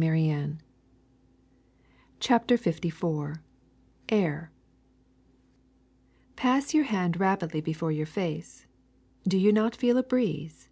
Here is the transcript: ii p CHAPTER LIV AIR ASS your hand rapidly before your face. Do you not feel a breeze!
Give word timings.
ii 0.00 0.32
p 0.46 0.52
CHAPTER 2.20 2.56
LIV 2.56 3.38
AIR 4.10 4.52
ASS 6.40 6.72
your 6.72 6.84
hand 6.84 7.18
rapidly 7.18 7.60
before 7.60 7.90
your 7.90 8.06
face. 8.06 8.68
Do 9.26 9.36
you 9.36 9.52
not 9.52 9.74
feel 9.74 9.96
a 9.96 10.04
breeze! 10.04 10.68